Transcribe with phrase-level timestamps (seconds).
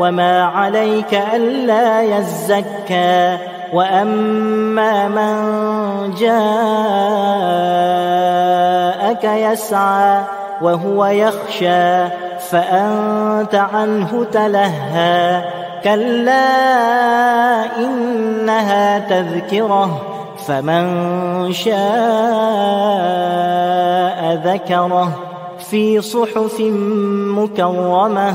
[0.00, 3.38] وما عليك ألا يزكى
[3.72, 5.34] وأما من
[6.14, 6.44] جاءك
[9.24, 10.22] يسعى
[10.62, 12.08] وهو يخشى
[12.50, 15.44] فأنت عنه تلهى
[15.84, 16.46] كلا
[17.76, 20.00] إنها تذكرة
[20.46, 21.80] فمن شاء
[24.44, 25.08] ذكره
[25.70, 26.60] في صحف
[27.36, 28.34] مكرمة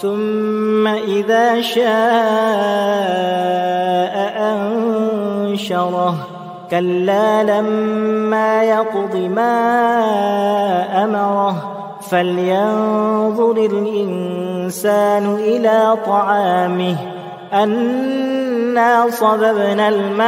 [0.00, 1.82] ثم إذا شاء
[4.36, 6.14] أنشره.
[6.70, 9.54] كلا لما يقض ما
[11.04, 11.72] أمره.
[12.10, 16.96] فلينظر الإنسان إلى طعامه.
[17.52, 20.22] أنا صببنا الماء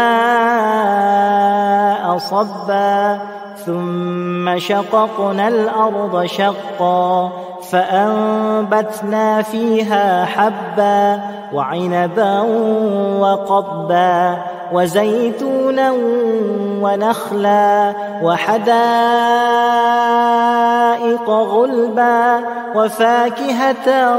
[2.18, 3.18] صبا.
[3.66, 7.32] ثم شققنا الأرض شقا.
[7.70, 11.20] فأنبتنا فيها حبا
[11.52, 12.40] وعنبا
[13.20, 14.36] وقضبا
[14.72, 15.92] وزيتونا
[16.82, 17.92] ونخلا
[18.22, 18.64] وحدائق
[21.30, 22.40] غلبا
[22.74, 24.18] وفاكهة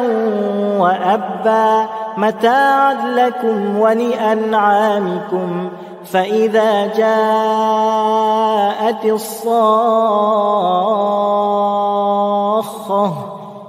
[0.80, 1.86] وأبا
[2.18, 5.70] متاعا لكم ولأنعامكم
[6.06, 7.86] فإذا جاءت
[9.06, 9.76] الصاخة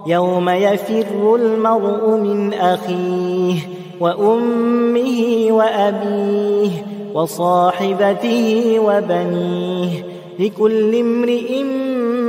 [0.06, 3.59] يوم يفر المرء من أخيه
[4.00, 6.71] وأمه وأبيه
[7.15, 9.91] وصاحبته وبنيه
[10.39, 11.62] لكل امرئ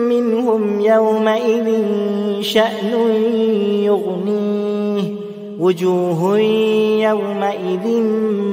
[0.09, 1.83] منهم يومئذ
[2.41, 2.93] شأن
[3.83, 5.03] يغنيه
[5.59, 6.39] وجوه
[6.99, 8.01] يومئذ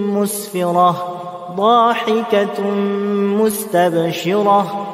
[0.08, 1.14] مسفرة
[1.56, 2.70] ضاحكة
[3.40, 4.93] مستبشرة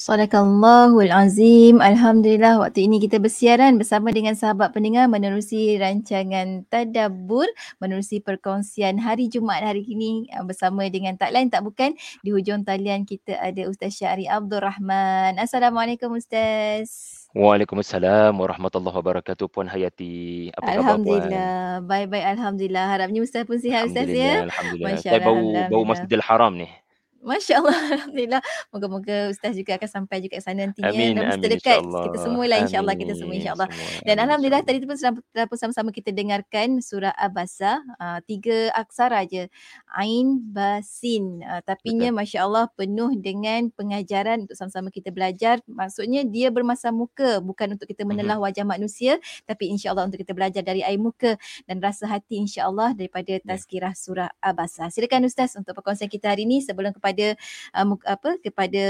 [0.00, 1.76] Sadaqallahul Azim.
[1.76, 7.44] Alhamdulillah waktu ini kita bersiaran bersama dengan sahabat pendengar menerusi rancangan Tadabbur,
[7.84, 11.92] menerusi perkongsian hari Jumaat hari ini uh, bersama dengan tak lain tak bukan
[12.24, 15.36] di hujung talian kita ada Ustaz Syahri Abdul Rahman.
[15.36, 17.20] Assalamualaikum Ustaz.
[17.36, 20.48] Waalaikumsalam warahmatullahi wabarakatuh Puan Hayati.
[20.56, 21.84] Apa Alhamdulillah.
[21.84, 22.88] Baik-baik Alhamdulillah.
[22.88, 24.48] Harapnya Ustaz pun sihat Ustaz ya.
[24.48, 24.96] Alhamdulillah.
[24.96, 26.72] Saya bau, bau Masjidil Haram ni.
[27.20, 28.40] Masya Allah, Alhamdulillah.
[28.72, 30.88] Moga-moga Ustaz juga akan sampai juga ke sana nantinya.
[30.88, 32.04] Amin, Dan terdekat insyaAllah.
[32.08, 33.68] kita semua lah insyaAllah kita semua Amin, insyaAllah.
[33.68, 34.00] semua.
[34.00, 37.84] Dan Amin, Alhamdulillah tadi tu pun sudah sudah pun sama-sama kita dengarkan surah Abasa.
[38.00, 39.52] Uh, tiga aksara je.
[39.92, 41.44] Ain, Basin.
[41.44, 45.60] Uh, tapinya Masya Allah penuh dengan pengajaran untuk sama-sama kita belajar.
[45.68, 47.44] Maksudnya dia bermasa muka.
[47.44, 48.44] Bukan untuk kita menelah Mhm.
[48.48, 49.12] wajah manusia.
[49.44, 51.36] Tapi insyaAllah untuk kita belajar dari air muka.
[51.68, 53.44] Dan rasa hati insyaAllah daripada Ya.
[53.44, 54.88] tazkirah surah Abasa.
[54.88, 58.84] Silakan Ustaz untuk perkongsian kita hari ini sebelum kepada uh, mu- apa kepada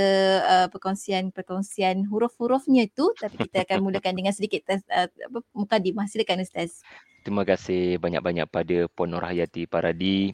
[0.44, 6.06] uh, perkongsian-perkongsian huruf-hurufnya itu tapi kita akan mulakan dengan sedikit tes, uh, apa mukadimah.
[6.10, 6.84] Silakan ustaz.
[7.20, 10.32] Terima kasih banyak-banyak pada Puan Nur Hayati Paradi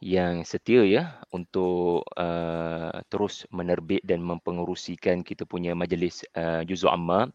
[0.00, 7.28] yang setia ya untuk uh, terus menerbit dan mempengerusikan kita punya majlis uh, Juzul Amma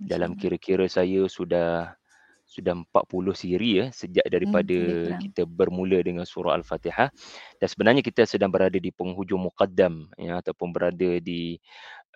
[0.00, 1.92] dalam kira-kira saya sudah
[2.56, 5.20] sudah 40 siri ya sejak daripada kurang.
[5.20, 7.12] kita bermula dengan surah Al-Fatihah
[7.60, 11.60] dan sebenarnya kita sedang berada di penghujung muqaddam ya ataupun berada di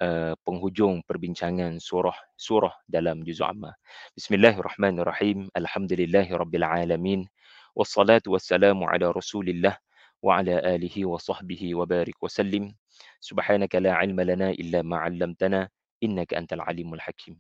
[0.01, 3.77] uh, penghujung perbincangan surah surah dalam juz amma.
[4.17, 5.53] Bismillahirrahmanirrahim.
[5.53, 7.29] Alhamdulillahirabbil alamin.
[7.77, 9.77] Wassalatu wassalamu ala Rasulillah
[10.25, 12.73] wa ala alihi wa sahbihi wa barik wa sallim.
[13.21, 15.69] Subhanaka la ilma lana illa ma 'allamtana
[16.01, 17.37] innaka antal alimul hakim.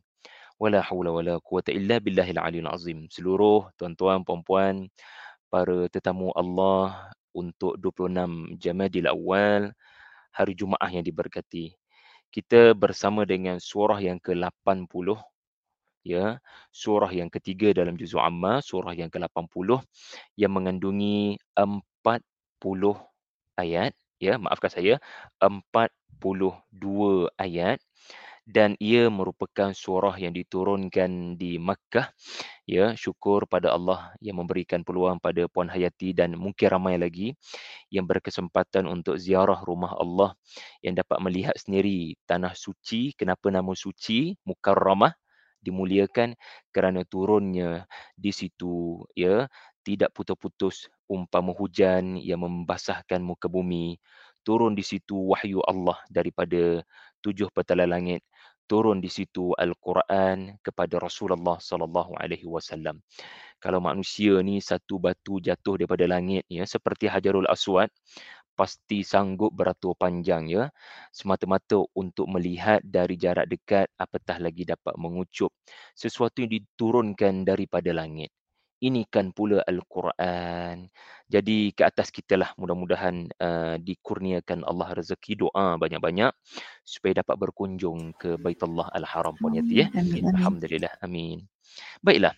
[0.60, 3.08] Wala haula wala quwata illa billahil aliyil azim.
[3.08, 4.92] Seluruh tuan-tuan, puan-puan,
[5.48, 9.72] para tetamu Allah untuk 26 Jamadil Awal,
[10.36, 11.72] hari Jumaat yang diberkati.
[12.28, 15.16] Kita bersama dengan surah yang ke-80
[16.04, 16.36] ya,
[16.68, 19.80] surah yang ketiga dalam juzuk amma, surah yang ke-80
[20.36, 23.00] yang mengandungi 40
[23.56, 24.94] ayat ya, maafkan saya,
[25.40, 27.80] 42 ayat
[28.46, 32.12] dan ia merupakan surah yang diturunkan di Makkah.
[32.69, 37.34] Ya syukur pada Allah yang memberikan peluang pada puan Hayati dan mungkin ramai lagi
[37.90, 40.38] yang berkesempatan untuk ziarah rumah Allah
[40.84, 45.10] yang dapat melihat sendiri tanah suci kenapa nama suci mukarramah
[45.60, 46.38] dimuliakan
[46.72, 47.84] kerana turunnya
[48.16, 49.46] di situ ya.
[49.81, 53.96] Tidak putus-putus umpama hujan yang membasahkan muka bumi
[54.44, 56.84] turun di situ wahyu Allah daripada
[57.20, 58.25] tujuh petala langit
[58.70, 63.02] turun di situ al-Quran kepada Rasulullah sallallahu alaihi wasallam.
[63.58, 67.90] Kalau manusia ni satu batu jatuh daripada langit ya seperti Hajarul Aswad
[68.55, 70.69] pasti sanggup beratur panjang ya
[71.11, 75.49] semata-mata untuk melihat dari jarak dekat apatah lagi dapat mengucup
[75.96, 78.28] sesuatu yang diturunkan daripada langit
[78.80, 80.88] ini kan pula Al-Quran.
[81.30, 86.32] Jadi ke atas kita lah mudah-mudahan uh, dikurniakan Allah rezeki doa banyak-banyak
[86.82, 89.86] supaya dapat berkunjung ke Baitullah Al-Haram pun ya.
[89.94, 90.98] Alhamdulillah.
[91.04, 91.46] Amin.
[92.02, 92.34] Baiklah.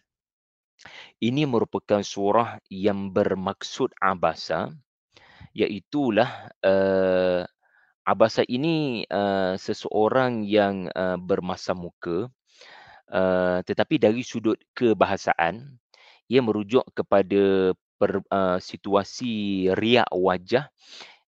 [1.22, 4.74] Ini merupakan surah yang bermaksud abasa
[5.54, 7.46] iaitulah uh,
[8.02, 12.26] abasa ini uh, seseorang yang uh, bermasa muka
[13.12, 15.78] uh, tetapi dari sudut kebahasaan
[16.32, 20.73] ia merujuk kepada per, uh, situasi riak wajah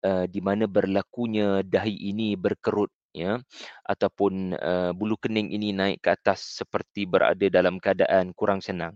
[0.07, 3.43] uh, di mana berlakunya dahi ini berkerut ya
[3.83, 8.95] ataupun uh, bulu kening ini naik ke atas seperti berada dalam keadaan kurang senang.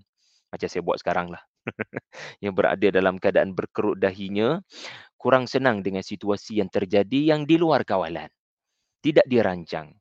[0.49, 1.43] Macam saya buat sekarang lah
[2.43, 4.63] yang berada dalam keadaan berkerut dahinya
[5.19, 8.31] kurang senang dengan situasi yang terjadi yang di luar kawalan.
[9.03, 9.98] Tidak dirancang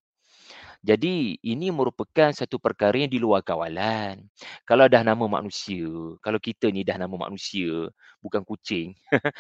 [0.79, 4.23] jadi ini merupakan satu perkara yang di luar kawalan.
[4.63, 5.91] Kalau dah nama manusia,
[6.23, 7.91] kalau kita ni dah nama manusia,
[8.23, 8.95] bukan kucing.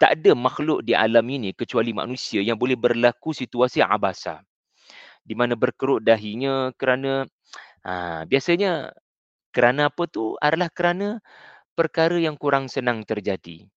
[0.00, 4.40] tak ada makhluk di alam ini kecuali manusia yang boleh berlaku situasi abasa.
[5.24, 7.28] Di mana berkerut dahinya kerana
[7.84, 8.92] ha, biasanya
[9.54, 11.20] kerana apa tu adalah kerana
[11.76, 13.68] perkara yang kurang senang terjadi.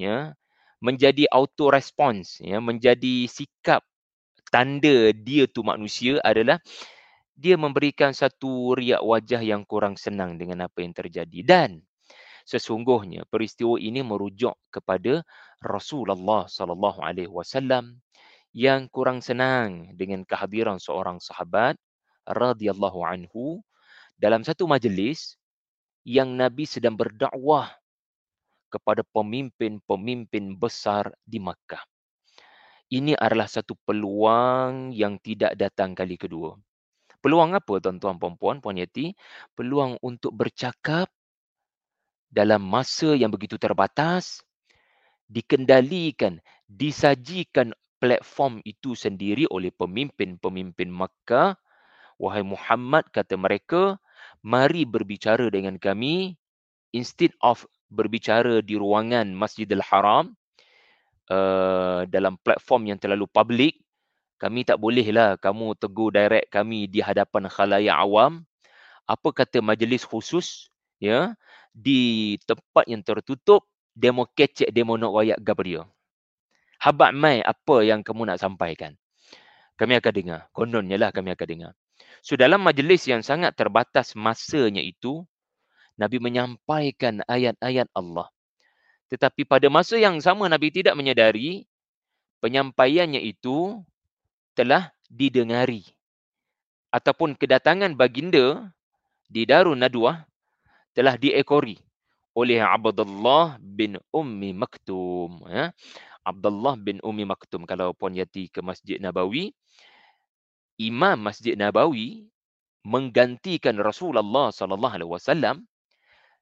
[0.00, 0.34] Ya,
[0.82, 3.86] menjadi auto response ya, menjadi sikap
[4.54, 6.62] tanda dia tu manusia adalah
[7.34, 11.42] dia memberikan satu riak wajah yang kurang senang dengan apa yang terjadi.
[11.42, 11.82] Dan
[12.46, 15.26] sesungguhnya peristiwa ini merujuk kepada
[15.58, 17.98] Rasulullah sallallahu alaihi wasallam
[18.54, 21.74] yang kurang senang dengan kehadiran seorang sahabat
[22.30, 23.58] radhiyallahu anhu
[24.14, 25.34] dalam satu majlis
[26.06, 27.74] yang Nabi sedang berdakwah
[28.70, 31.82] kepada pemimpin-pemimpin besar di Makkah
[32.92, 36.56] ini adalah satu peluang yang tidak datang kali kedua.
[37.24, 39.16] Peluang apa tuan-tuan puan-puan, puan Yati?
[39.56, 41.08] Peluang untuk bercakap
[42.28, 44.44] dalam masa yang begitu terbatas,
[45.30, 51.56] dikendalikan, disajikan platform itu sendiri oleh pemimpin-pemimpin Makkah.
[52.20, 53.96] Wahai Muhammad, kata mereka,
[54.44, 56.36] mari berbicara dengan kami
[56.92, 60.36] instead of berbicara di ruangan Masjidil Haram,
[61.30, 63.80] uh, dalam platform yang terlalu public,
[64.36, 68.44] kami tak bolehlah kamu tegur direct kami di hadapan khalayak awam.
[69.04, 71.36] Apa kata majlis khusus ya
[71.72, 75.86] di tempat yang tertutup demo kecek demo nak wayak Gabriel.
[76.80, 78.92] Habak mai apa yang kamu nak sampaikan.
[79.74, 80.40] Kami akan dengar.
[80.52, 81.72] Kononnya lah kami akan dengar.
[82.24, 85.24] So dalam majlis yang sangat terbatas masanya itu,
[85.96, 88.28] Nabi menyampaikan ayat-ayat Allah.
[89.14, 91.70] Tetapi pada masa yang sama Nabi tidak menyadari
[92.42, 93.78] penyampaiannya itu
[94.58, 95.86] telah didengari.
[96.90, 98.74] Ataupun kedatangan baginda
[99.30, 100.26] di Darun Nadwah
[100.98, 101.78] telah diekori
[102.34, 105.46] oleh Abdullah bin Ummi Maktum.
[105.46, 105.70] Ya.
[106.26, 107.62] Abdullah bin Ummi Maktum.
[107.70, 109.54] Kalau Puan Yati ke Masjid Nabawi,
[110.74, 112.26] Imam Masjid Nabawi
[112.82, 115.62] menggantikan Rasulullah sallallahu alaihi wasallam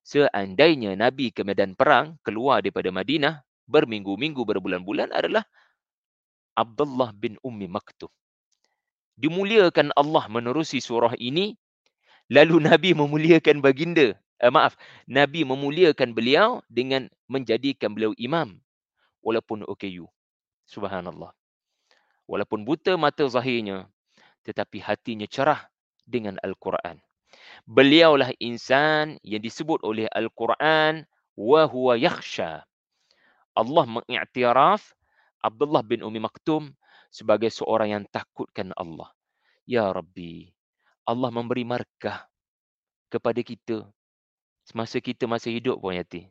[0.02, 5.46] seandainya Nabi ke medan perang keluar daripada Madinah berminggu-minggu berbulan-bulan adalah
[6.58, 8.10] Abdullah bin Ummi Maktum.
[9.16, 11.54] Dimuliakan Allah menerusi surah ini
[12.28, 14.18] lalu Nabi memuliakan baginda.
[14.42, 14.74] Eh, maaf,
[15.06, 18.58] Nabi memuliakan beliau dengan menjadikan beliau imam
[19.22, 20.10] walaupun OKU.
[20.66, 21.30] Subhanallah.
[22.26, 23.86] Walaupun buta mata zahirnya
[24.42, 25.70] tetapi hatinya cerah
[26.02, 26.98] dengan Al-Quran
[27.68, 32.64] beliaulah insan yang disebut oleh Al-Quran wa huwa yakhsha.
[33.52, 34.96] Allah mengiktiraf
[35.42, 36.72] Abdullah bin Umi Maktum
[37.12, 39.12] sebagai seorang yang takutkan Allah.
[39.68, 40.50] Ya Rabbi,
[41.04, 42.26] Allah memberi markah
[43.12, 43.84] kepada kita
[44.64, 46.30] semasa kita masih hidup pun yati.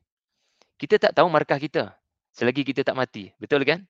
[0.82, 1.94] Kita tak tahu markah kita
[2.34, 3.30] selagi kita tak mati.
[3.38, 3.86] Betul kan?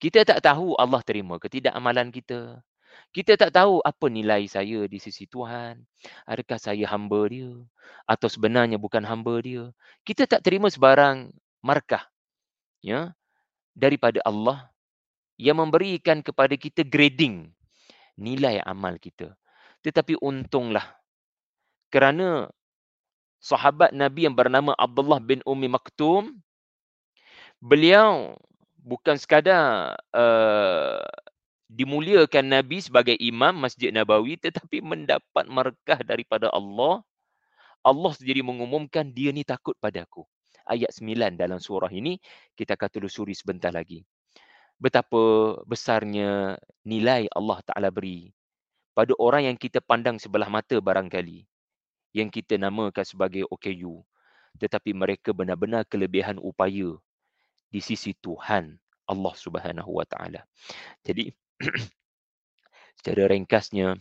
[0.00, 2.60] Kita tak tahu Allah terima ke tidak amalan kita.
[3.14, 5.80] Kita tak tahu apa nilai saya di sisi Tuhan.
[6.28, 7.50] Adakah saya hamba dia?
[8.04, 9.72] Atau sebenarnya bukan hamba dia?
[10.04, 11.32] Kita tak terima sebarang
[11.64, 12.04] markah
[12.84, 13.16] ya,
[13.72, 14.68] daripada Allah
[15.40, 17.52] yang memberikan kepada kita grading
[18.16, 19.36] nilai amal kita.
[19.84, 20.96] Tetapi untunglah
[21.92, 22.48] kerana
[23.40, 26.40] sahabat Nabi yang bernama Abdullah bin Umi Maktum
[27.60, 28.34] beliau
[28.80, 31.04] bukan sekadar uh,
[31.66, 37.02] dimuliakan Nabi sebagai imam Masjid Nabawi tetapi mendapat markah daripada Allah.
[37.86, 40.26] Allah sendiri mengumumkan dia ni takut padaku.
[40.66, 42.18] Ayat 9 dalam surah ini
[42.58, 44.02] kita akan telusuri sebentar lagi.
[44.76, 48.34] Betapa besarnya nilai Allah Ta'ala beri
[48.90, 51.46] pada orang yang kita pandang sebelah mata barangkali.
[52.16, 54.02] Yang kita namakan sebagai OKU.
[54.56, 56.96] Tetapi mereka benar-benar kelebihan upaya
[57.68, 60.42] di sisi Tuhan Allah Subhanahu Wa Ta'ala.
[61.04, 61.30] Jadi
[63.00, 63.96] Secara ringkasnya,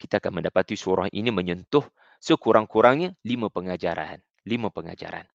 [0.00, 1.84] kita akan mendapati surah ini menyentuh
[2.20, 4.20] sekurang-kurangnya lima pengajaran.
[4.48, 5.28] Lima pengajaran.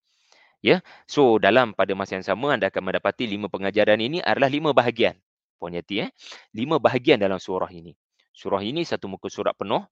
[0.66, 4.74] Ya, so dalam pada masa yang sama anda akan mendapati lima pengajaran ini adalah lima
[4.74, 5.14] bahagian.
[5.62, 6.10] Puan Yati, eh?
[6.58, 7.94] lima bahagian dalam surah ini.
[8.34, 9.86] Surah ini satu muka surat penuh.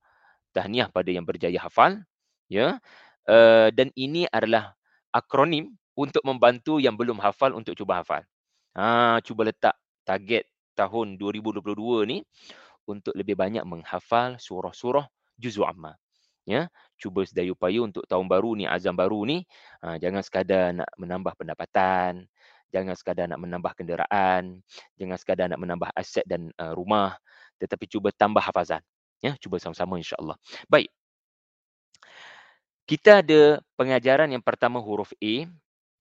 [0.50, 2.02] Tahniah pada yang berjaya hafal.
[2.50, 2.82] Ya,
[3.30, 4.74] uh, dan ini adalah
[5.14, 8.26] akronim untuk membantu yang belum hafal untuk cuba hafal.
[8.74, 12.18] Ha, cuba letak target tahun 2022 ni
[12.84, 15.96] untuk lebih banyak menghafal surah-surah juzul amma.
[16.44, 16.68] Ya,
[17.00, 19.48] cuba sedaya upaya untuk tahun baru ni, azam baru ni,
[19.80, 22.28] ha, jangan sekadar nak menambah pendapatan,
[22.68, 24.60] jangan sekadar nak menambah kenderaan,
[25.00, 27.16] jangan sekadar nak menambah aset dan uh, rumah,
[27.56, 28.84] tetapi cuba tambah hafazan.
[29.24, 30.36] Ya, cuba sama-sama insya-Allah.
[30.68, 30.92] Baik.
[32.84, 35.48] Kita ada pengajaran yang pertama huruf A,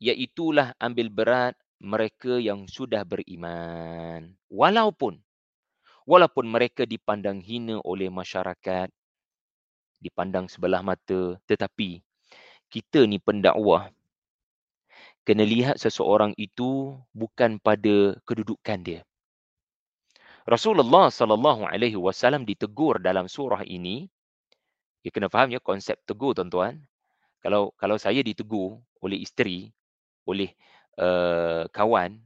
[0.04, 4.32] iaitu ambil berat mereka yang sudah beriman.
[4.48, 5.20] Walaupun
[6.08, 8.88] walaupun mereka dipandang hina oleh masyarakat
[10.00, 12.04] dipandang sebelah mata tetapi
[12.68, 13.92] kita ni pendakwah
[15.24, 19.02] kena lihat seseorang itu bukan pada kedudukan dia.
[20.44, 24.12] Rasulullah sallallahu alaihi wasallam ditegur dalam surah ini.
[25.04, 26.84] Ya kena faham ya konsep tegur tuan-tuan.
[27.40, 29.72] Kalau kalau saya ditegur oleh isteri
[30.28, 30.52] oleh
[31.00, 32.20] uh, kawan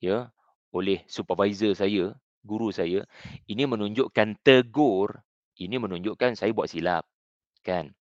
[0.00, 0.32] ya
[0.70, 3.04] oleh supervisor saya guru saya
[3.50, 5.20] ini menunjukkan tegur
[5.60, 7.04] ini menunjukkan saya buat silap
[7.60, 7.92] kan?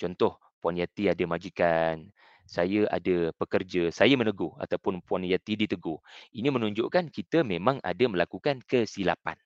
[0.00, 2.08] Contoh puan yati ada majikan
[2.48, 6.00] saya ada pekerja saya menegur ataupun puan yati ditegur.
[6.32, 9.36] Ini menunjukkan kita memang ada melakukan kesilapan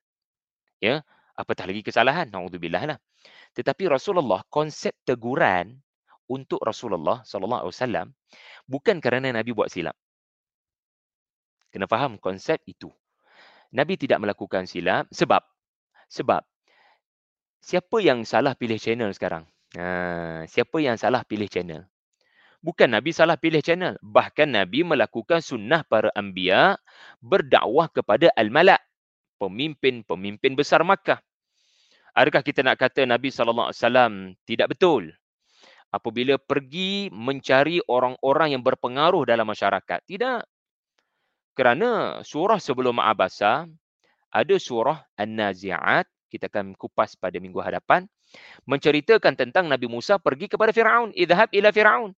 [0.81, 1.03] ya?
[1.37, 2.99] Apatah lagi kesalahan naudzubillah lah.
[3.53, 5.77] Tetapi Rasulullah konsep teguran
[6.27, 8.07] untuk Rasulullah sallallahu alaihi wasallam
[8.67, 9.95] bukan kerana Nabi buat silap.
[11.71, 12.91] Kena faham konsep itu.
[13.75, 15.43] Nabi tidak melakukan silap sebab
[16.07, 16.43] sebab
[17.61, 19.45] siapa yang salah pilih channel sekarang?
[19.75, 21.85] Ha, siapa yang salah pilih channel?
[22.63, 23.99] Bukan Nabi salah pilih channel.
[24.01, 26.81] Bahkan Nabi melakukan sunnah para anbiya
[27.21, 28.81] berdakwah kepada al-malak,
[29.37, 31.21] pemimpin-pemimpin besar Makkah.
[32.17, 35.13] Adakah kita nak kata Nabi wasallam tidak betul?
[35.91, 40.01] Apabila pergi mencari orang-orang yang berpengaruh dalam masyarakat.
[40.05, 40.41] Tidak.
[41.57, 43.65] Kerana surah sebelum Abasa
[44.29, 48.05] ada surah An-Nazi'at, kita akan kupas pada minggu hadapan,
[48.69, 52.13] menceritakan tentang Nabi Musa pergi kepada Firaun, idhab ila Firaun.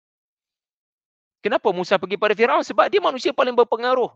[1.45, 2.65] Kenapa Musa pergi pada Firaun?
[2.65, 4.09] Sebab dia manusia paling berpengaruh.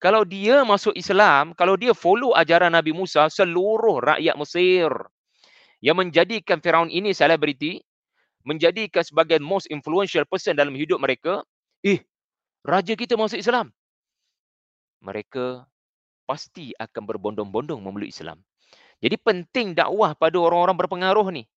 [0.00, 4.90] Kalau dia masuk Islam, kalau dia follow ajaran Nabi Musa, seluruh rakyat Mesir
[5.84, 7.84] yang menjadikan Firaun ini selebriti,
[8.44, 11.44] menjadikan sebagai most influential person dalam hidup mereka,
[11.84, 12.00] eh,
[12.64, 13.72] raja kita masuk Islam.
[15.00, 15.64] Mereka
[16.28, 18.40] pasti akan berbondong-bondong memeluk Islam.
[19.00, 21.48] Jadi penting dakwah pada orang-orang berpengaruh ni.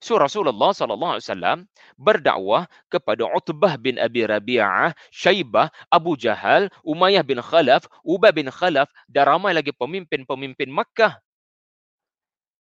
[0.00, 1.58] So Rasulullah sallallahu alaihi wasallam
[2.00, 8.88] berdakwah kepada Utbah bin Abi Rabi'ah, Syaibah, Abu Jahal, Umayyah bin Khalaf, Ubay bin Khalaf
[9.12, 11.20] dan ramai lagi pemimpin-pemimpin Makkah.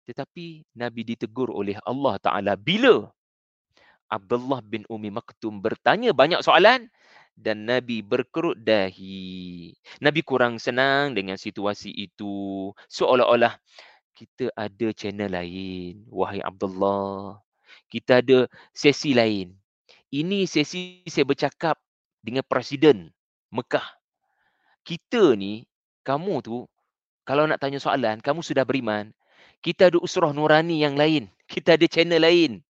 [0.05, 3.09] Tetapi Nabi ditegur oleh Allah Taala bila
[4.13, 6.93] Abdullah bin Umi Maktum bertanya banyak soalan
[7.33, 9.73] dan Nabi berkerut dahi.
[9.97, 12.69] Nabi kurang senang dengan situasi itu.
[12.85, 13.57] Seolah-olah
[14.13, 16.05] kita ada channel lain.
[16.13, 17.41] Wahai Abdullah.
[17.89, 19.57] Kita ada sesi lain.
[20.13, 21.81] Ini sesi saya bercakap
[22.21, 23.09] dengan presiden
[23.49, 23.85] Mekah.
[24.85, 25.65] Kita ni,
[26.05, 26.69] kamu tu,
[27.25, 29.09] kalau nak tanya soalan, kamu sudah beriman,
[29.63, 31.31] kita ada usrah nurani yang lain.
[31.49, 32.61] Kita ada channel lain.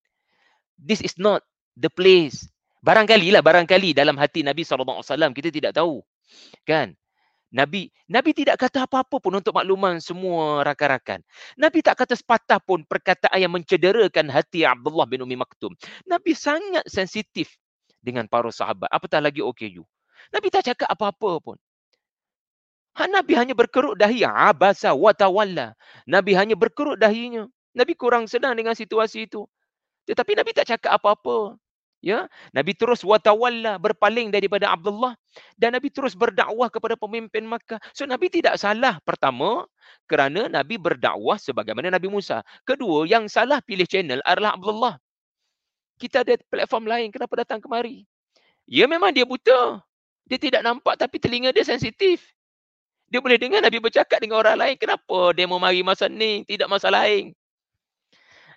[0.78, 1.42] This is not
[1.78, 2.46] the place.
[2.84, 5.00] Barangkali lah, barangkali dalam hati Nabi SAW,
[5.32, 6.04] kita tidak tahu.
[6.68, 6.92] Kan?
[7.54, 11.22] Nabi Nabi tidak kata apa-apa pun untuk makluman semua rakan-rakan.
[11.54, 15.70] Nabi tak kata sepatah pun perkataan yang mencederakan hati Abdullah bin Umi Maktum.
[16.02, 17.54] Nabi sangat sensitif
[18.02, 18.90] dengan para sahabat.
[18.90, 19.86] Apatah lagi OKU.
[20.34, 21.56] Nabi tak cakap apa-apa pun.
[22.98, 24.26] Ha, Nabi hanya berkerut dahi.
[24.26, 25.78] Abasa wa tawalla.
[26.10, 27.46] Nabi hanya berkerut dahinya.
[27.70, 29.46] Nabi kurang sedang dengan situasi itu.
[30.04, 31.56] Tetapi Nabi tak cakap apa-apa.
[32.04, 35.16] Ya, Nabi terus watawalla berpaling daripada Abdullah
[35.56, 37.80] dan Nabi terus berdakwah kepada pemimpin Makkah.
[37.96, 39.64] So Nabi tidak salah pertama
[40.04, 42.44] kerana Nabi berdakwah sebagaimana Nabi Musa.
[42.68, 45.00] Kedua, yang salah pilih channel adalah Abdullah.
[45.96, 48.04] Kita ada platform lain kenapa datang kemari?
[48.68, 49.80] Ya memang dia buta.
[50.28, 52.20] Dia tidak nampak tapi telinga dia sensitif.
[53.08, 54.76] Dia boleh dengar Nabi bercakap dengan orang lain.
[54.76, 56.44] Kenapa dia mau mari masa ni?
[56.44, 57.32] Tidak masa lain.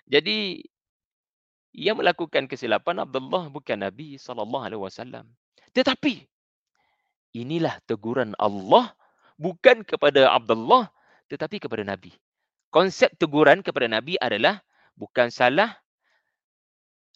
[0.04, 0.64] Jadi
[1.78, 5.30] yang melakukan kesilapan Abdullah bukan Nabi sallallahu alaihi wasallam.
[5.70, 6.26] Tetapi
[7.38, 8.90] inilah teguran Allah
[9.38, 10.90] bukan kepada Abdullah
[11.30, 12.10] tetapi kepada Nabi.
[12.74, 14.58] Konsep teguran kepada Nabi adalah
[14.98, 15.78] bukan salah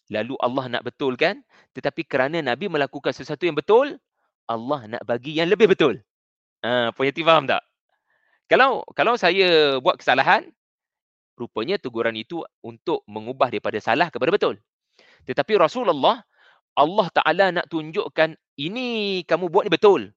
[0.07, 1.43] lalu Allah nak betulkan
[1.75, 3.99] tetapi kerana Nabi melakukan sesuatu yang betul
[4.47, 5.99] Allah nak bagi yang lebih betul.
[6.63, 7.59] Ah, uh, faham tak?
[8.47, 10.47] Kalau kalau saya buat kesalahan,
[11.33, 14.57] rupanya teguran itu untuk mengubah daripada salah kepada betul.
[15.25, 16.21] Tetapi Rasulullah,
[16.73, 20.13] Allah Ta'ala nak tunjukkan ini kamu buat ni betul.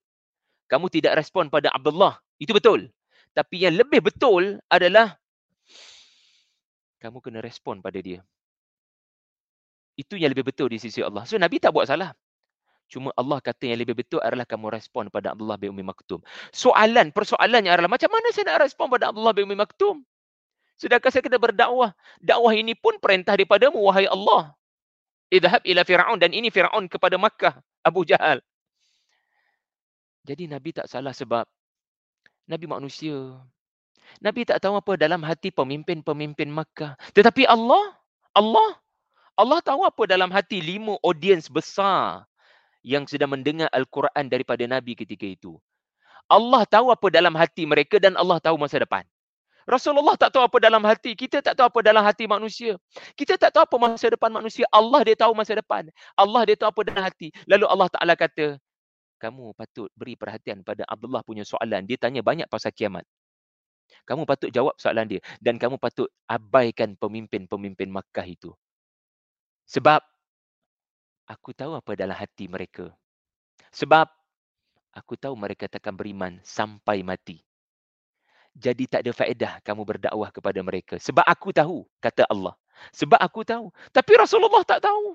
[0.66, 2.18] Kamu tidak respon pada Abdullah.
[2.42, 2.90] Itu betul.
[3.32, 5.14] Tapi yang lebih betul adalah
[6.98, 8.24] kamu kena respon pada dia.
[9.96, 11.24] Itu yang lebih betul di sisi Allah.
[11.24, 12.12] So Nabi tak buat salah.
[12.86, 16.22] Cuma Allah kata yang lebih betul adalah kamu respon pada Abdullah bin Umi Maktum.
[16.54, 20.06] Soalan, persoalannya adalah macam mana saya nak respon pada Abdullah bin Umi Maktum?
[20.76, 21.96] Sedangkan saya kena berdakwah.
[22.20, 24.52] Dakwah ini pun perintah daripadamu, wahai Allah.
[25.32, 26.20] Idhab ila Fir'aun.
[26.20, 27.56] Dan ini Fir'aun kepada Makkah.
[27.80, 28.44] Abu Jahal.
[30.26, 31.46] Jadi Nabi tak salah sebab
[32.50, 33.14] Nabi manusia.
[34.18, 36.98] Nabi tak tahu apa dalam hati pemimpin-pemimpin Makkah.
[37.14, 37.94] Tetapi Allah,
[38.34, 38.78] Allah,
[39.38, 42.26] Allah tahu apa dalam hati lima audiens besar
[42.86, 45.58] yang sedang mendengar Al-Quran daripada Nabi ketika itu.
[46.26, 49.06] Allah tahu apa dalam hati mereka dan Allah tahu masa depan.
[49.66, 51.18] Rasulullah tak tahu apa dalam hati.
[51.18, 52.78] Kita tak tahu apa dalam hati manusia.
[53.18, 54.62] Kita tak tahu apa masa depan manusia.
[54.70, 55.90] Allah dia tahu masa depan.
[56.14, 57.34] Allah dia tahu apa dalam hati.
[57.50, 58.62] Lalu Allah Ta'ala kata,
[59.18, 61.82] kamu patut beri perhatian pada Abdullah punya soalan.
[61.82, 63.02] Dia tanya banyak pasal kiamat.
[64.06, 65.20] Kamu patut jawab soalan dia.
[65.42, 68.54] Dan kamu patut abaikan pemimpin-pemimpin Makkah itu.
[69.66, 69.98] Sebab
[71.26, 72.94] aku tahu apa dalam hati mereka.
[73.74, 74.06] Sebab
[74.94, 77.45] aku tahu mereka takkan beriman sampai mati
[78.56, 80.96] jadi tak ada faedah kamu berdakwah kepada mereka.
[80.96, 82.56] Sebab aku tahu, kata Allah.
[82.96, 83.68] Sebab aku tahu.
[83.92, 85.12] Tapi Rasulullah tak tahu.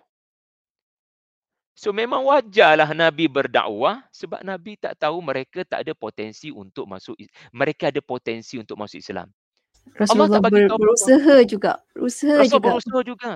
[1.73, 7.17] So memang wajarlah Nabi berdakwah sebab Nabi tak tahu mereka tak ada potensi untuk masuk
[7.49, 9.31] mereka ada potensi untuk masuk Islam.
[9.97, 11.71] Rasulullah Allah tak bagi ber, berusaha juga.
[11.97, 12.69] Berusaha Rasul juga.
[12.69, 13.33] berusaha juga.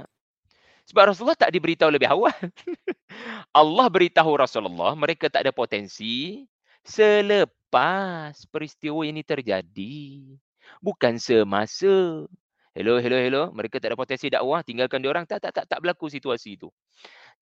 [0.85, 2.35] Sebab Rasulullah tak diberitahu lebih awal.
[3.65, 6.45] Allah beritahu Rasulullah mereka tak ada potensi
[6.85, 10.23] selepas selepas peristiwa ini terjadi.
[10.79, 12.23] Bukan semasa.
[12.71, 13.43] Hello, hello, hello.
[13.51, 14.63] Mereka tak ada potensi dakwah.
[14.63, 15.27] Tinggalkan dia orang.
[15.27, 16.71] Tak, tak, tak, tak berlaku situasi itu.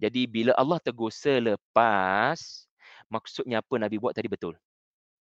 [0.02, 2.66] Jadi bila Allah tegur selepas,
[3.14, 4.58] maksudnya apa Nabi buat tadi betul.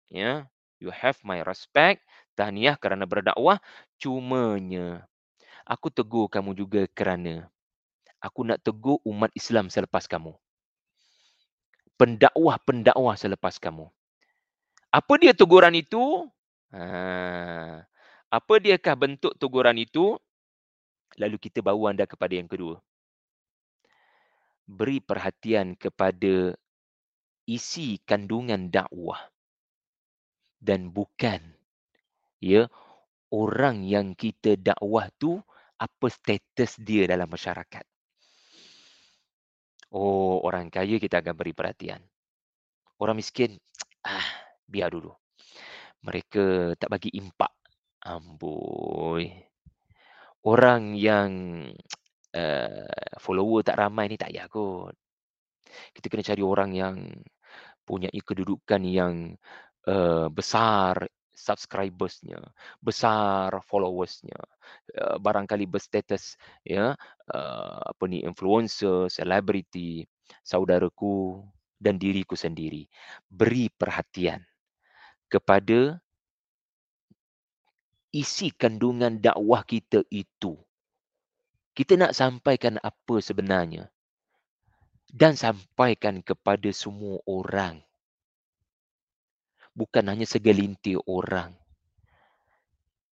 [0.07, 0.37] Ya, yeah.
[0.79, 1.99] You have my respect.
[2.39, 3.59] Tahniah kerana berdakwah.
[3.99, 5.03] Cumanya,
[5.67, 7.51] aku tegur kamu juga kerana
[8.23, 10.31] aku nak tegur umat Islam selepas kamu.
[11.99, 13.91] Pendakwah-pendakwah selepas kamu.
[14.95, 16.23] Apa dia teguran itu?
[16.71, 17.83] Ha.
[18.31, 20.15] Apa diakah bentuk teguran itu?
[21.19, 22.79] Lalu kita bawa anda kepada yang kedua.
[24.63, 26.55] Beri perhatian kepada
[27.43, 29.19] isi kandungan dakwah.
[30.63, 31.43] Dan bukan
[32.39, 32.71] ya
[33.35, 35.43] orang yang kita dakwah tu
[35.75, 37.83] apa status dia dalam masyarakat.
[39.91, 41.99] Oh, orang kaya kita akan beri perhatian.
[42.95, 43.59] Orang miskin,
[44.07, 45.13] ah, biar dulu.
[46.05, 47.53] Mereka tak bagi impak.
[48.05, 49.25] Amboi.
[50.45, 51.31] Orang yang
[52.37, 52.85] uh,
[53.23, 54.93] follower tak ramai ni tak payah kot.
[55.91, 56.95] Kita kena cari orang yang
[57.81, 59.33] punya kedudukan yang
[59.89, 62.39] uh, besar subscribersnya,
[62.79, 64.39] besar followersnya,
[65.01, 66.95] uh, barangkali berstatus ya
[67.33, 70.05] uh, apa ni influencer, selebriti,
[70.45, 71.43] saudaraku
[71.75, 72.87] dan diriku sendiri.
[73.27, 74.39] Beri perhatian
[75.35, 75.99] kepada
[78.15, 80.55] isi kandungan dakwah kita itu.
[81.75, 83.91] Kita nak sampaikan apa sebenarnya?
[85.11, 87.83] Dan sampaikan kepada semua orang.
[89.75, 91.51] Bukan hanya segelintir orang.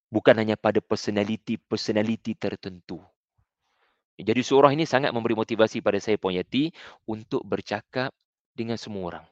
[0.08, 3.04] Bukan hanya pada personaliti-personaliti tertentu.
[4.16, 6.72] Jadi surah ini sangat memberi motivasi pada saya Puan Yati
[7.04, 8.16] untuk bercakap
[8.56, 9.26] dengan semua orang.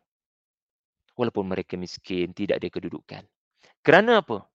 [1.16, 3.24] Walaupun mereka miskin, tidak ada kedudukan.
[3.84, 4.48] Kerana apa?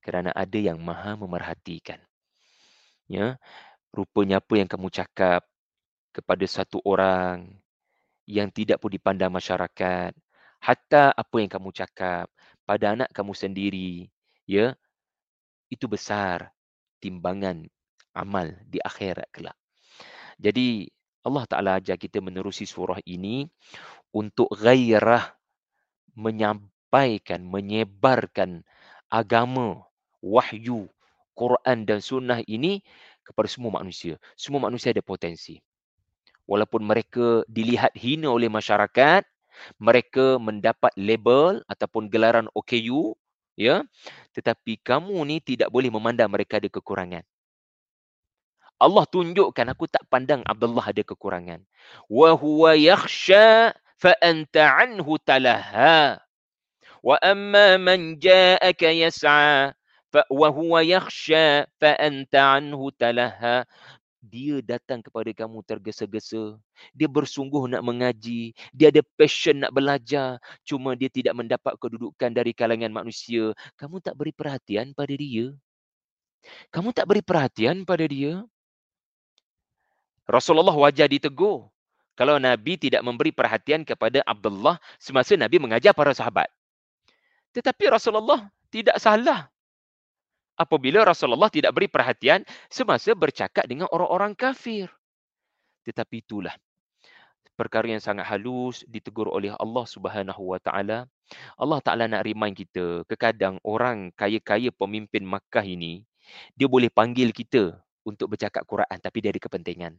[0.00, 2.00] Kerana ada yang maha memerhatikan.
[3.10, 3.36] Ya,
[3.90, 5.42] rupanya apa yang kamu cakap
[6.14, 7.58] kepada satu orang
[8.26, 10.14] yang tidak pun dipandang masyarakat,
[10.62, 12.30] hatta apa yang kamu cakap
[12.62, 14.06] pada anak kamu sendiri,
[14.46, 14.78] ya,
[15.66, 16.54] itu besar
[17.02, 17.66] timbangan
[18.14, 19.58] amal di akhirat kelak.
[20.38, 20.86] Jadi
[21.26, 23.44] Allah Ta'ala ajar kita menerusi surah ini
[24.14, 25.39] untuk gairah
[26.14, 28.62] menyampaikan, menyebarkan
[29.10, 29.84] agama,
[30.22, 30.86] wahyu,
[31.34, 32.84] Quran dan sunnah ini
[33.24, 34.20] kepada semua manusia.
[34.36, 35.58] Semua manusia ada potensi.
[36.50, 39.22] Walaupun mereka dilihat hina oleh masyarakat,
[39.78, 43.14] mereka mendapat label ataupun gelaran OKU,
[43.54, 43.86] ya,
[44.34, 47.22] tetapi kamu ni tidak boleh memandang mereka ada kekurangan.
[48.80, 51.60] Allah tunjukkan aku tak pandang Abdullah ada kekurangan.
[52.08, 56.18] Wa huwa yakhsha فأنت عنه تلهى
[57.04, 59.72] وأما من wa يسعى
[60.30, 60.74] وهو
[61.78, 63.64] Fa anta anhu تلهى
[64.20, 66.60] dia datang kepada kamu tergesa-gesa.
[66.92, 68.52] Dia bersungguh nak mengaji.
[68.68, 70.36] Dia ada passion nak belajar.
[70.60, 73.56] Cuma dia tidak mendapat kedudukan dari kalangan manusia.
[73.80, 75.56] Kamu tak beri perhatian pada dia.
[76.68, 78.44] Kamu tak beri perhatian pada dia.
[80.28, 81.72] Rasulullah wajah ditegur.
[82.18, 86.50] Kalau Nabi tidak memberi perhatian kepada Abdullah semasa Nabi mengajar para sahabat.
[87.56, 89.50] Tetapi Rasulullah tidak salah
[90.60, 94.92] apabila Rasulullah tidak beri perhatian semasa bercakap dengan orang-orang kafir.
[95.88, 96.52] Tetapi itulah
[97.56, 101.08] perkara yang sangat halus ditegur oleh Allah Subhanahu Wa Taala.
[101.56, 106.04] Allah Taala nak remind kita, kekadang orang kaya-kaya pemimpin Makkah ini,
[106.52, 109.92] dia boleh panggil kita untuk bercakap Quran tapi dia ada kepentingan.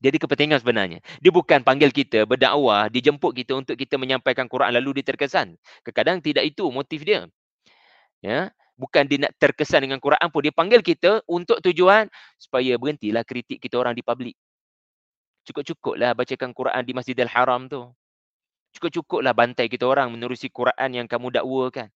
[0.00, 0.98] Ada kepentingan sebenarnya.
[1.20, 5.60] Dia bukan panggil kita berdakwah, dia jemput kita untuk kita menyampaikan Quran lalu dia terkesan.
[5.84, 7.28] Kekadang tidak itu motif dia.
[8.24, 12.08] Ya, bukan dia nak terkesan dengan Quran pun dia panggil kita untuk tujuan
[12.40, 14.36] supaya berhentilah kritik kita orang di publik.
[15.44, 17.84] Cukup-cukuplah bacakan Quran di Masjidil Haram tu.
[18.76, 21.92] Cukup-cukuplah bantai kita orang menerusi Quran yang kamu dakwakan.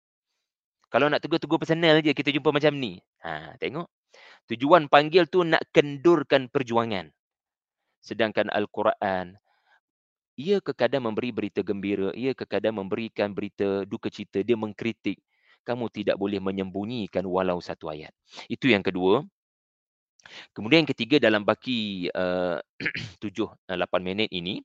[0.93, 3.01] Kalau nak tegur-tegur personal je kita jumpa macam ni.
[3.25, 3.89] Ha, tengok.
[4.53, 7.09] Tujuan panggil tu nak kendurkan perjuangan.
[8.05, 9.41] Sedangkan Al-Quran
[10.35, 15.23] ia kekadang memberi berita gembira, ia kekadang memberikan berita duka cita, dia mengkritik
[15.65, 18.13] kamu tidak boleh menyembunyikan walau satu ayat.
[18.53, 19.25] Itu yang kedua.
[20.57, 22.09] Kemudian yang ketiga dalam baki
[23.23, 24.61] tujuh, uh, lapan minit ini,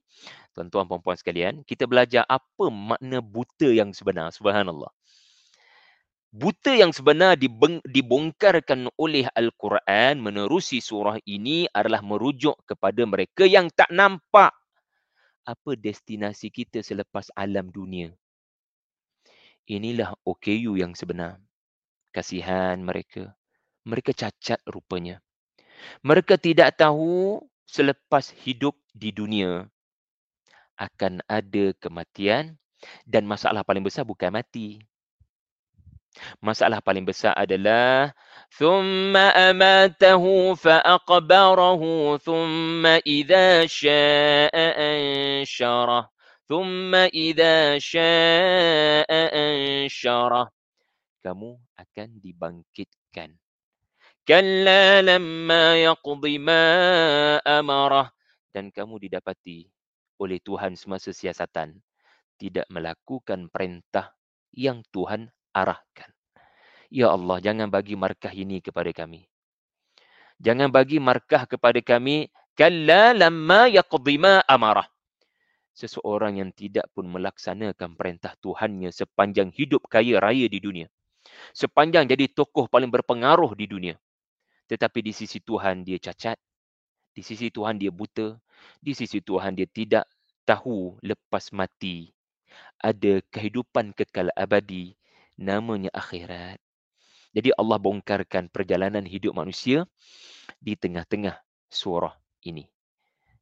[0.56, 4.32] tuan-tuan puan-puan sekalian, kita belajar apa makna buta yang sebenar.
[4.32, 4.88] Subhanallah.
[6.30, 7.34] Buta yang sebenar
[7.82, 14.54] dibongkarkan oleh Al-Quran menerusi surah ini adalah merujuk kepada mereka yang tak nampak
[15.42, 18.14] apa destinasi kita selepas alam dunia
[19.70, 21.38] inilah OKU yang sebenar.
[22.10, 23.38] Kasihan mereka.
[23.86, 25.22] Mereka cacat rupanya.
[26.02, 29.70] Mereka tidak tahu selepas hidup di dunia
[30.74, 32.58] akan ada kematian
[33.06, 34.82] dan masalah paling besar bukan mati.
[36.39, 38.15] Masalah paling besar adalah
[38.55, 40.23] ثم أماته
[40.55, 41.81] فأقبره
[42.17, 46.03] ثم إذا شاء أنشره
[46.47, 50.45] ثم إذا شاء أنشره
[51.25, 53.33] kamu akan dibangkitkan
[54.29, 56.63] kalla lamma yaqdi ma
[57.41, 58.13] amarah
[58.53, 59.65] dan kamu didapati
[60.21, 61.75] oleh Tuhan semasa siasatan
[62.37, 64.13] tidak melakukan perintah
[64.53, 66.10] yang Tuhan arahkan
[66.90, 69.26] ya Allah jangan bagi markah ini kepada kami
[70.40, 74.86] jangan bagi markah kepada kami kalla lamma yaqdi ma amarah
[75.80, 80.92] seseorang yang tidak pun melaksanakan perintah Tuhannya sepanjang hidup kaya raya di dunia.
[81.56, 83.96] Sepanjang jadi tokoh paling berpengaruh di dunia.
[84.68, 86.36] Tetapi di sisi Tuhan dia cacat.
[87.10, 88.36] Di sisi Tuhan dia buta.
[88.78, 90.04] Di sisi Tuhan dia tidak
[90.44, 92.12] tahu lepas mati.
[92.78, 94.94] Ada kehidupan kekal abadi.
[95.40, 96.60] Namanya akhirat.
[97.32, 99.88] Jadi Allah bongkarkan perjalanan hidup manusia
[100.60, 101.40] di tengah-tengah
[101.72, 102.12] surah
[102.44, 102.68] ini.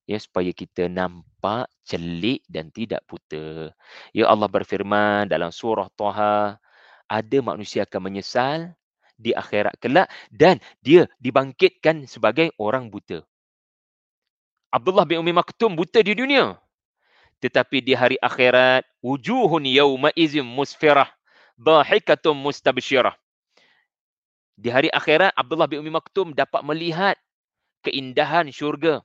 [0.08, 3.68] ya supaya kita nampak celik dan tidak buta.
[4.16, 6.56] Ya Allah berfirman dalam surah Taha,
[7.04, 8.72] ada manusia akan menyesal
[9.20, 13.20] di akhirat kelak dan dia dibangkitkan sebagai orang buta.
[14.72, 16.56] Abdullah bin Umi Maktum buta di dunia.
[17.44, 21.06] Tetapi di hari akhirat, wujuhun yawma izim musfirah,
[21.58, 23.18] dahikatum mustabshirah.
[24.58, 27.14] Di hari akhirat, Abdullah bin Umi Maktum dapat melihat
[27.86, 29.02] keindahan syurga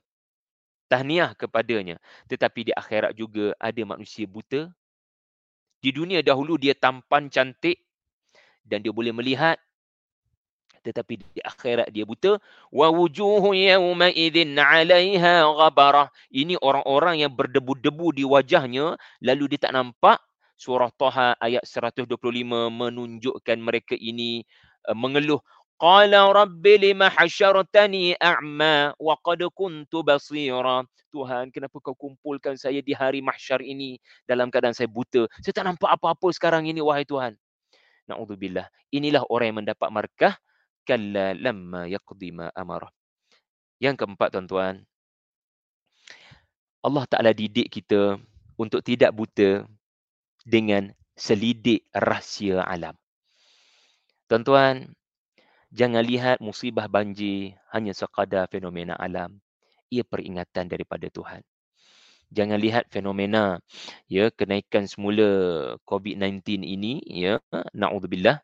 [0.90, 1.98] tahniah kepadanya.
[2.26, 4.70] Tetapi di akhirat juga ada manusia buta.
[5.78, 7.76] Di dunia dahulu dia tampan cantik
[8.64, 9.60] dan dia boleh melihat
[10.84, 12.36] tetapi di akhirat dia buta
[12.68, 19.72] wa wujuhu yawma idzin 'alaiha ghabarah ini orang-orang yang berdebu-debu di wajahnya lalu dia tak
[19.72, 20.20] nampak
[20.54, 22.14] surah Taha ayat 125
[22.70, 24.46] menunjukkan mereka ini
[24.88, 25.42] uh, mengeluh
[25.74, 30.86] Qala rabbi lima hasyartani a'ma wa qad kuntu basira.
[31.10, 35.26] Tuhan, kenapa kau kumpulkan saya di hari mahsyar ini dalam keadaan saya buta?
[35.42, 37.38] Saya tak nampak apa-apa sekarang ini, wahai Tuhan.
[38.10, 38.66] Na'udzubillah.
[38.90, 40.34] Inilah orang yang mendapat markah.
[40.82, 42.90] Kalla lamma yaqdi ma amarah.
[43.78, 44.82] Yang keempat, tuan-tuan.
[46.82, 48.18] Allah Ta'ala didik kita
[48.58, 49.68] untuk tidak buta
[50.44, 52.94] dengan selidik rahsia alam.
[54.28, 54.94] Tuan-tuan,
[55.74, 59.42] Jangan lihat musibah banjir hanya sekadar fenomena alam.
[59.90, 61.42] Ia peringatan daripada Tuhan.
[62.30, 63.58] Jangan lihat fenomena
[64.06, 65.26] ya kenaikan semula
[65.82, 67.42] COVID-19 ini ya
[67.74, 68.38] naudzubillah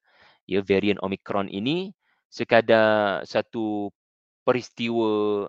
[0.50, 1.94] ya varian Omicron ini
[2.26, 3.94] sekadar satu
[4.42, 5.46] peristiwa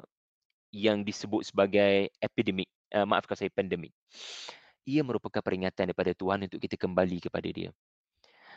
[0.69, 3.89] yang disebut sebagai epidemik uh, maafkan saya pandemik.
[4.89, 7.69] Ia merupakan peringatan daripada Tuhan untuk kita kembali kepada dia.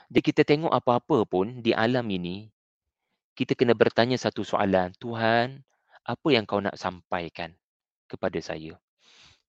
[0.09, 2.49] Jadi kita tengok apa-apa pun di alam ini
[3.35, 4.95] kita kena bertanya satu soalan.
[5.03, 5.61] Tuhan,
[6.07, 7.53] apa yang kau nak sampaikan
[8.07, 8.79] kepada saya?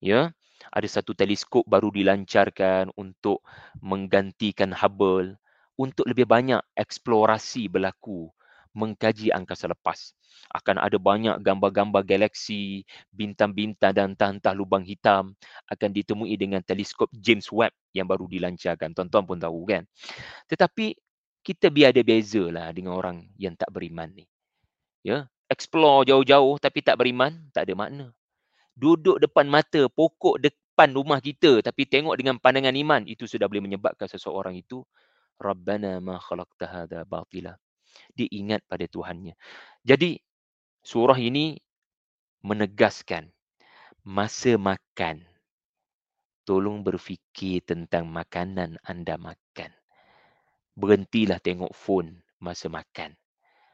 [0.03, 0.35] Ya,
[0.73, 3.45] ada satu teleskop baru dilancarkan untuk
[3.79, 5.37] menggantikan Hubble
[5.79, 8.31] untuk lebih banyak eksplorasi berlaku
[8.75, 10.11] mengkaji angkasa lepas.
[10.51, 15.33] Akan ada banyak gambar-gambar galaksi, bintang-bintang dan tantah lubang hitam
[15.71, 18.93] akan ditemui dengan teleskop James Webb yang baru dilancarkan.
[18.93, 19.87] Tuan-tuan pun tahu kan.
[20.51, 20.93] Tetapi
[21.41, 24.25] kita biar ada beza lah dengan orang yang tak beriman ni.
[25.05, 28.05] Ya, explore jauh-jauh tapi tak beriman, tak ada makna.
[28.75, 33.63] Duduk depan mata pokok depan rumah kita tapi tengok dengan pandangan iman, itu sudah boleh
[33.63, 34.83] menyebabkan seseorang itu
[35.39, 37.55] Rabbana ma khalaqta hadha batila.
[38.13, 39.35] Dia ingat pada Tuhannya.
[39.85, 40.19] Jadi
[40.81, 41.59] surah ini
[42.43, 43.31] menegaskan
[44.05, 45.25] masa makan.
[46.45, 49.73] Tolong berfikir tentang makanan anda makan
[50.75, 53.15] berhentilah tengok phone masa makan.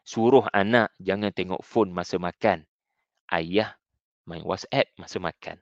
[0.05, 2.65] Suruh anak jangan tengok phone masa makan.
[3.29, 3.73] Ayah
[4.29, 5.57] main WhatsApp masa makan.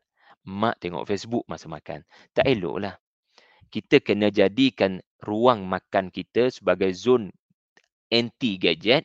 [0.48, 2.04] Mak tengok Facebook masa makan.
[2.36, 3.00] Tak eloklah.
[3.72, 7.32] Kita kena jadikan ruang makan kita sebagai zon
[8.09, 9.05] anti gadget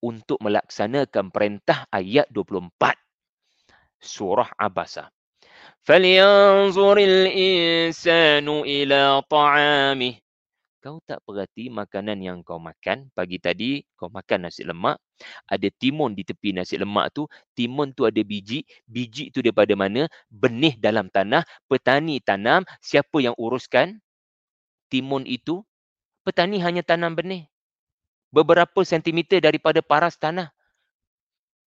[0.00, 2.72] untuk melaksanakan perintah ayat 24
[4.00, 5.12] surah Abasa.
[5.84, 10.14] فَلْيَنْظُرِ الْإِنسَانُ إِلَى طَعَامِهِ
[10.80, 14.96] kau tak perhati makanan yang kau makan pagi tadi kau makan nasi lemak
[15.44, 20.08] ada timun di tepi nasi lemak tu timun tu ada biji biji tu daripada mana
[20.32, 24.00] benih dalam tanah petani tanam siapa yang uruskan
[24.88, 25.60] timun itu
[26.24, 27.44] petani hanya tanam benih
[28.35, 30.51] beberapa sentimeter daripada paras tanah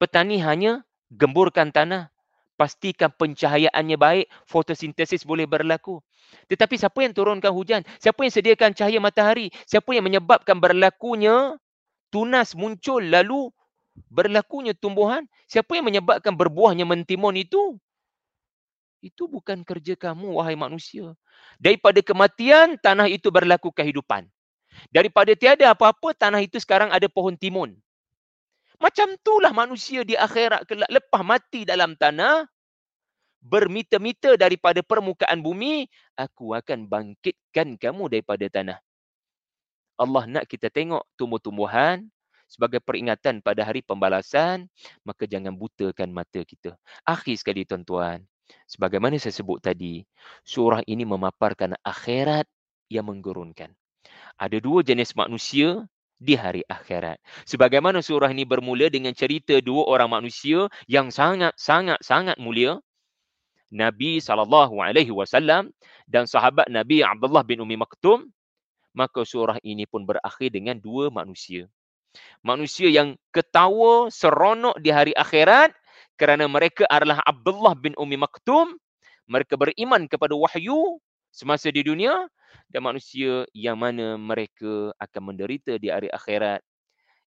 [0.01, 0.81] petani hanya
[1.13, 2.09] gemburkan tanah
[2.55, 5.99] pastikan pencahayaannya baik, fotosintesis boleh berlaku.
[6.47, 7.83] Tetapi siapa yang turunkan hujan?
[7.99, 9.51] Siapa yang sediakan cahaya matahari?
[9.67, 11.59] Siapa yang menyebabkan berlakunya
[12.15, 13.51] tunas muncul lalu
[14.11, 15.27] berlakunya tumbuhan?
[15.51, 17.79] Siapa yang menyebabkan berbuahnya mentimun itu?
[19.05, 21.13] Itu bukan kerja kamu, wahai manusia.
[21.61, 24.31] Daripada kematian, tanah itu berlaku kehidupan.
[24.91, 27.75] Daripada tiada apa-apa, tanah itu sekarang ada pohon timun.
[28.83, 32.45] Macam itulah manusia di akhirat kelak lepas mati dalam tanah
[33.45, 35.85] bermita-mita daripada permukaan bumi
[36.17, 38.79] aku akan bangkitkan kamu daripada tanah.
[40.01, 42.09] Allah nak kita tengok tumbuh-tumbuhan
[42.51, 44.67] sebagai peringatan pada hari pembalasan
[45.05, 46.75] maka jangan butakan mata kita.
[47.07, 48.25] Akhir sekali tuan-tuan,
[48.67, 50.03] sebagaimana saya sebut tadi,
[50.43, 52.49] surah ini memaparkan akhirat
[52.91, 53.71] yang menggurunkan.
[54.35, 55.87] Ada dua jenis manusia
[56.19, 57.19] di hari akhirat.
[57.47, 62.79] Sebagaimana surah ini bermula dengan cerita dua orang manusia yang sangat-sangat-sangat mulia.
[63.75, 65.75] Nabi SAW
[66.07, 68.31] dan sahabat Nabi Abdullah bin Umi Maktum.
[68.95, 71.67] Maka surah ini pun berakhir dengan dua manusia.
[72.47, 75.75] Manusia yang ketawa seronok di hari akhirat
[76.15, 78.79] kerana mereka adalah Abdullah bin Umi Maktum.
[79.27, 81.03] Mereka beriman kepada wahyu
[81.35, 82.31] semasa di dunia
[82.71, 86.63] dan manusia yang mana mereka akan menderita di hari akhirat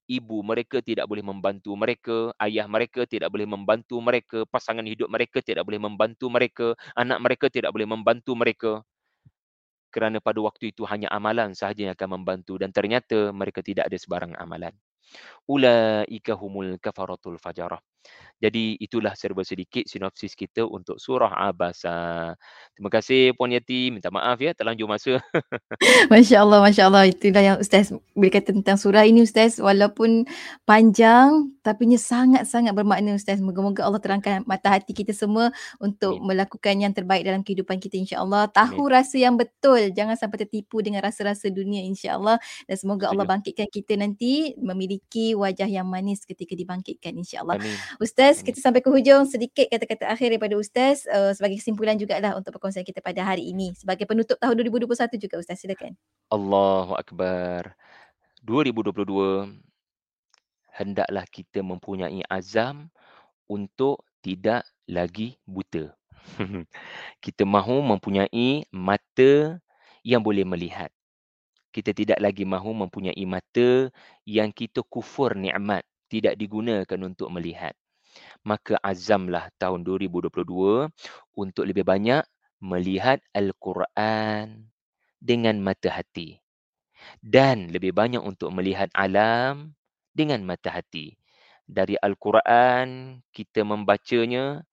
[0.08, 5.44] ibu mereka tidak boleh membantu mereka, ayah mereka tidak boleh membantu mereka, pasangan hidup mereka
[5.44, 8.72] tidak boleh membantu mereka, anak mereka tidak boleh membantu mereka.
[9.92, 13.98] Kerana pada waktu itu hanya amalan sahaja yang akan membantu dan ternyata mereka tidak ada
[14.00, 14.72] sebarang amalan.
[15.48, 17.80] Ulaika humul kafaratul fajarah.
[18.38, 22.34] Jadi itulah serba sedikit sinopsis kita untuk surah Abasa.
[22.78, 23.90] Terima kasih Puan Yati.
[23.90, 25.18] Minta maaf ya terlanjur masa.
[26.14, 27.10] Masya Allah, Masya Allah.
[27.10, 29.58] Itulah yang Ustaz bila kata tentang surah ini Ustaz.
[29.58, 30.30] Walaupun
[30.70, 33.42] panjang tapi ia sangat-sangat bermakna Ustaz.
[33.42, 35.50] Moga-moga Allah terangkan mata hati kita semua
[35.82, 36.38] untuk Amin.
[36.38, 38.46] melakukan yang terbaik dalam kehidupan kita insya Allah.
[38.54, 38.94] Tahu Amin.
[39.02, 39.90] rasa yang betul.
[39.98, 42.38] Jangan sampai tertipu dengan rasa-rasa dunia insya Allah.
[42.70, 47.58] Dan semoga Allah bangkitkan kita nanti memiliki wajah yang manis ketika dibangkitkan insya Allah.
[47.97, 52.38] Ustaz Ustaz, kita sampai ke hujung sedikit kata-kata akhir daripada Ustaz uh, sebagai kesimpulan jugalah
[52.38, 53.74] untuk perkongsian kita pada hari ini.
[53.74, 55.98] Sebagai penutup tahun 2021 juga Ustaz, silakan.
[56.30, 57.74] Allahu Akbar.
[58.46, 59.50] 2022,
[60.78, 62.94] hendaklah kita mempunyai azam
[63.50, 65.90] untuk tidak lagi buta.
[67.26, 69.58] kita mahu mempunyai mata
[70.06, 70.94] yang boleh melihat.
[71.74, 73.90] Kita tidak lagi mahu mempunyai mata
[74.22, 75.82] yang kita kufur nikmat,
[76.14, 77.74] tidak digunakan untuk melihat
[78.48, 80.88] maka azamlah tahun 2022
[81.36, 82.24] untuk lebih banyak
[82.64, 84.72] melihat Al-Quran
[85.20, 86.40] dengan mata hati
[87.20, 89.76] dan lebih banyak untuk melihat alam
[90.16, 91.20] dengan mata hati.
[91.68, 94.64] Dari Al-Quran kita membacanya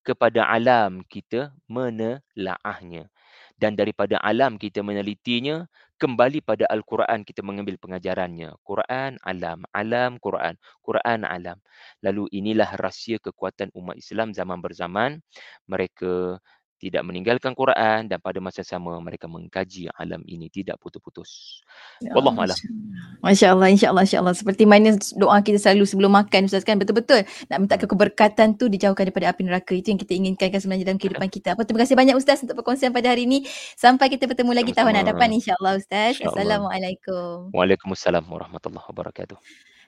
[0.00, 3.12] kepada alam kita menelaahnya
[3.60, 8.54] dan daripada alam kita menelitinya kembali pada al-Quran kita mengambil pengajarannya.
[8.62, 11.58] Quran alam alam Quran Quran alam.
[12.00, 15.18] Lalu inilah rahsia kekuatan umat Islam zaman berzaman.
[15.66, 16.38] Mereka
[16.78, 21.60] tidak meninggalkan Quran dan pada masa sama mereka mengkaji alam ini tidak putus-putus.
[21.98, 22.54] Ya, Wallahu alam.
[23.18, 27.74] Masya-Allah insya-Allah insya-Allah seperti mana doa kita selalu sebelum makan Ustaz kan betul-betul nak minta
[27.74, 31.58] keberkatan tu dijauhkan daripada api neraka itu yang kita inginkan kan sebenarnya dalam kehidupan kita.
[31.58, 33.42] Apa terima kasih banyak Ustaz untuk perkongsian pada hari ini.
[33.74, 34.94] Sampai kita bertemu lagi Sama-sama.
[34.94, 36.22] tahun hadapan insya-Allah Ustaz.
[36.22, 37.50] Insya Assalamualaikum.
[37.50, 39.38] Waalaikumsalam warahmatullahi wabarakatuh.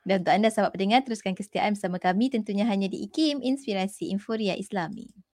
[0.00, 4.57] Dan untuk anda sahabat pendengar teruskan kesetiaan bersama kami tentunya hanya di IKIM Inspirasi Inforia
[4.57, 5.12] Islami.